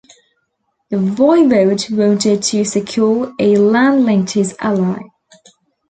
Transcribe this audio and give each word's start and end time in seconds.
The 0.89 0.97
voivode 0.97 1.91
wanted 1.95 2.41
to 2.41 2.65
secure 2.65 3.35
a 3.37 3.57
land 3.57 4.03
link 4.03 4.29
to 4.29 4.39
his 4.39 4.55
ally. 4.59 4.97